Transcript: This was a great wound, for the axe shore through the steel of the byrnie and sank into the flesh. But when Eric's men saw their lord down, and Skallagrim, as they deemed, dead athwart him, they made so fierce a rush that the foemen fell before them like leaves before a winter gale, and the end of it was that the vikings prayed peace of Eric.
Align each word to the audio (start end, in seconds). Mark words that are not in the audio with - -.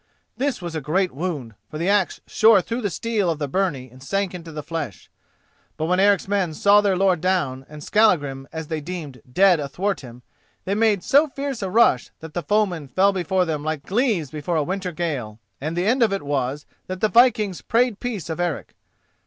This 0.35 0.63
was 0.63 0.73
a 0.73 0.81
great 0.81 1.11
wound, 1.11 1.53
for 1.69 1.77
the 1.77 1.87
axe 1.87 2.21
shore 2.25 2.59
through 2.59 2.81
the 2.81 2.89
steel 2.89 3.29
of 3.29 3.37
the 3.37 3.47
byrnie 3.47 3.91
and 3.91 4.01
sank 4.01 4.33
into 4.33 4.51
the 4.51 4.63
flesh. 4.63 5.11
But 5.77 5.85
when 5.85 5.99
Eric's 5.99 6.27
men 6.27 6.55
saw 6.55 6.81
their 6.81 6.95
lord 6.97 7.21
down, 7.21 7.67
and 7.69 7.83
Skallagrim, 7.83 8.47
as 8.51 8.65
they 8.67 8.81
deemed, 8.81 9.21
dead 9.31 9.59
athwart 9.59 9.99
him, 10.01 10.23
they 10.65 10.73
made 10.73 11.03
so 11.03 11.27
fierce 11.27 11.61
a 11.61 11.69
rush 11.69 12.09
that 12.19 12.33
the 12.33 12.41
foemen 12.41 12.87
fell 12.87 13.13
before 13.13 13.45
them 13.45 13.63
like 13.63 13.91
leaves 13.91 14.31
before 14.31 14.55
a 14.55 14.63
winter 14.63 14.91
gale, 14.91 15.39
and 15.61 15.77
the 15.77 15.85
end 15.85 16.01
of 16.01 16.11
it 16.11 16.23
was 16.23 16.65
that 16.87 16.99
the 16.99 17.07
vikings 17.07 17.61
prayed 17.61 17.99
peace 17.99 18.27
of 18.27 18.39
Eric. 18.39 18.73